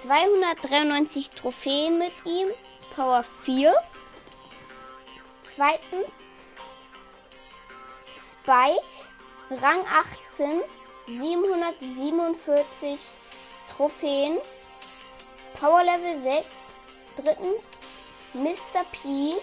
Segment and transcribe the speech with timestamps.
[0.00, 2.48] 293 Trophäen mit ihm,
[2.94, 3.74] Power 4.
[5.42, 6.22] Zweitens
[8.18, 8.82] Spike,
[9.50, 10.62] Rang 18,
[11.06, 12.98] 747
[13.68, 14.38] Trophäen,
[15.60, 16.46] Power Level 6.
[17.16, 17.70] Drittens
[18.34, 18.84] Mr.
[18.92, 19.34] P,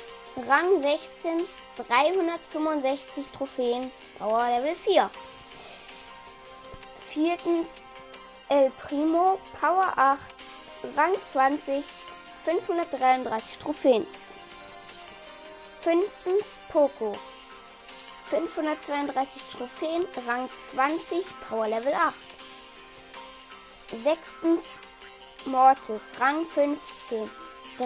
[0.47, 5.09] Rang 16, 365 Trophäen, Power Level 4.
[7.09, 7.75] Viertens
[8.47, 10.19] El Primo, Power 8,
[10.95, 11.83] Rang 20,
[12.43, 14.07] 533 Trophäen.
[15.81, 17.13] Fünftens Poco,
[18.25, 22.13] 532 Trophäen, Rang 20, Power Level 8.
[23.87, 24.79] Sechstens
[25.45, 27.29] Mortis, Rang 15,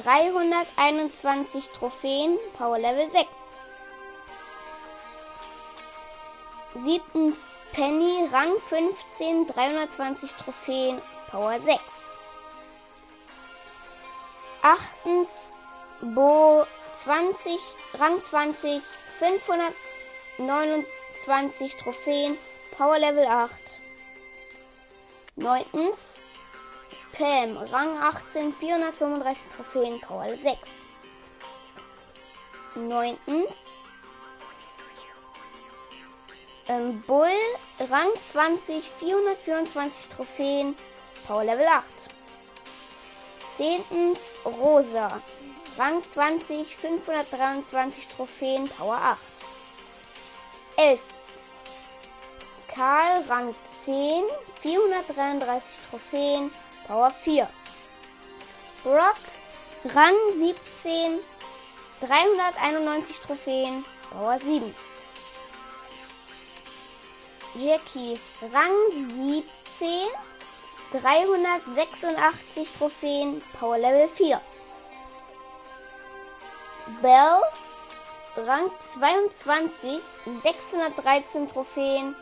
[0.01, 3.27] 321 Trophäen, Power Level 6.
[6.81, 11.79] Siebtens Penny, Rang 15, 320 Trophäen, Power 6.
[14.63, 15.51] Achtens
[16.01, 17.59] Bo 20,
[17.93, 18.81] Rang 20,
[19.19, 22.35] 529 Trophäen,
[22.75, 23.79] Power Level 8.
[25.35, 26.21] Neuntens
[27.13, 30.85] Pam, Rang 18, 435 Trophäen, Power Level 6.
[32.75, 33.83] Neuntens
[36.67, 37.27] ähm, Bull,
[37.91, 40.75] Rang 20, 424 Trophäen,
[41.27, 41.85] Power Level 8.
[43.55, 45.21] Zehntens Rosa,
[45.77, 49.19] Rang 20, 523 Trophäen, Power 8.
[50.77, 51.13] Elftens
[52.73, 53.53] Karl, Rang
[53.85, 54.23] 10,
[54.61, 56.49] 433 Trophäen,
[56.87, 57.47] Power 4.
[58.83, 59.15] Brock,
[59.95, 61.19] Rang 17,
[62.01, 64.75] 391 Trophäen, Power 7.
[67.55, 68.19] Jackie,
[68.51, 70.09] Rang 17,
[70.91, 74.41] 386 Trophäen, Power Level 4.
[77.01, 77.41] Bell,
[78.35, 80.01] Rang 22,
[80.43, 82.15] 613 Trophäen,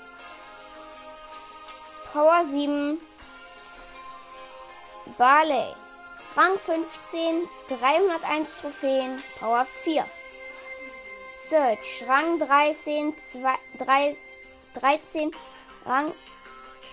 [2.14, 3.00] Power 7.
[5.18, 5.74] Barley,
[6.36, 10.06] Rang 15, 301 Trophäen, Power 4.
[11.38, 14.16] Search, Rang 13, 2, 3,
[14.80, 15.32] 13,
[15.86, 16.14] Rang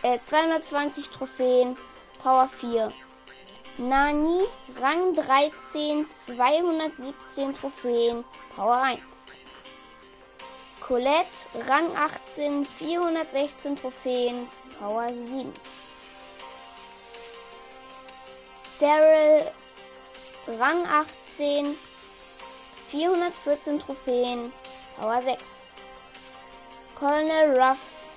[0.03, 1.77] äh, 220 Trophäen,
[2.23, 2.93] Power 4.
[3.79, 4.41] Nani,
[4.81, 8.25] Rang 13, 217 Trophäen,
[8.57, 9.01] Power 1.
[10.81, 14.49] Colette, Rang 18, 416 Trophäen,
[14.81, 15.53] Power 7.
[18.81, 19.45] Daryl,
[20.61, 21.77] Rang 18,
[22.91, 24.53] 414 Trophäen,
[24.97, 25.75] Power 6.
[26.95, 28.15] Colonel Ruffs,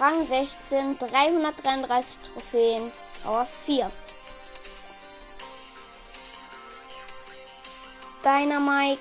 [0.00, 3.88] Rang 16, 333 Trophäen, Power 4.
[8.24, 9.00] Dynamite,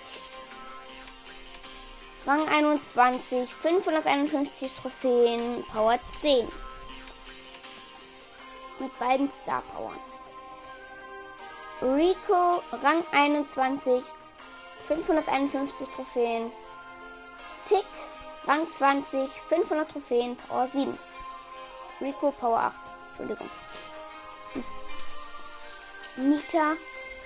[2.27, 6.47] Rang 21, 551 Trophäen, Power 10.
[8.79, 9.99] Mit beiden Star Powern.
[11.81, 14.03] Rico, Rang 21,
[14.87, 16.51] 551 Trophäen.
[17.65, 17.85] Tick,
[18.47, 20.97] Rang 20, 500 Trophäen, Power 7.
[22.01, 22.73] Rico, Power 8.
[23.09, 23.49] Entschuldigung.
[26.15, 26.75] Nita,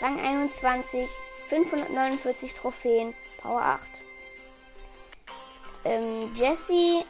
[0.01, 1.07] Rang 21,
[1.47, 3.81] 549 Trophäen, Power 8.
[5.85, 7.05] Ähm, Jesse,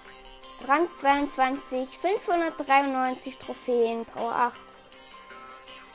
[0.67, 4.70] Rang 22, 593 Trophäen, Power 8.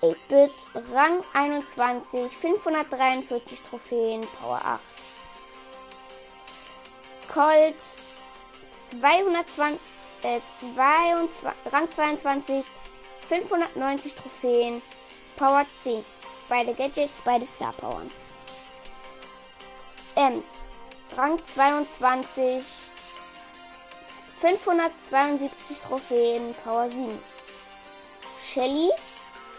[0.02, 4.80] 8-Bit, Rang 21, 543 Trophäen, Power 8.
[7.32, 7.74] Colt,
[8.72, 9.80] 220,
[10.22, 12.64] äh, 22, Rang 22,
[13.20, 14.82] 590 Trophäen,
[15.36, 16.04] Power 10.
[16.48, 18.10] Beide Gadgets, beide Star Powern.
[20.14, 20.70] Ems,
[21.16, 22.90] Rang 22,
[24.38, 27.18] 572 Trophäen, Power 7.
[28.38, 28.90] Shelly,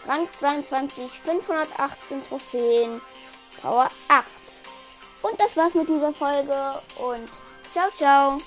[0.08, 3.00] Rang 22, 518 Trophäen,
[3.60, 4.26] Power 8.
[5.20, 7.28] Und das war's mit dieser Folge und
[7.70, 8.38] ciao, ciao.